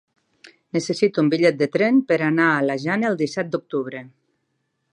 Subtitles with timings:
[0.77, 4.03] Necessito un bitllet de tren per anar a la Jana el disset d'octubre.